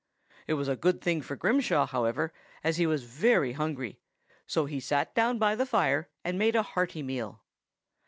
[0.47, 3.99] It was a good thing for Grimshaw, however, as he was very hungry;
[4.47, 7.43] so he sat down by the fire and made a hearty meal.